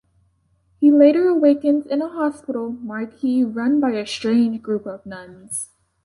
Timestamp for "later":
0.89-1.27